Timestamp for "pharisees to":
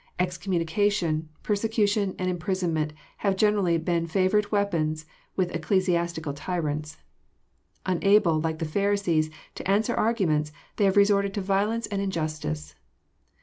8.65-9.69